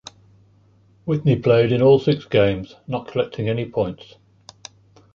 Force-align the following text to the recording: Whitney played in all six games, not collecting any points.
Whitney 1.05 1.35
played 1.35 1.71
in 1.71 1.83
all 1.83 1.99
six 1.99 2.25
games, 2.25 2.75
not 2.87 3.07
collecting 3.07 3.47
any 3.49 3.69
points. 3.69 4.15